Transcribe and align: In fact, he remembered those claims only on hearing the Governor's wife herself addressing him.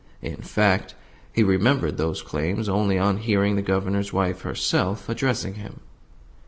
In 0.23 0.37
fact, 0.37 0.95
he 1.31 1.43
remembered 1.43 1.97
those 1.97 2.23
claims 2.23 2.67
only 2.67 2.97
on 2.97 3.17
hearing 3.17 3.55
the 3.55 3.61
Governor's 3.61 4.11
wife 4.11 4.41
herself 4.41 5.07
addressing 5.07 5.53
him. 5.61 5.81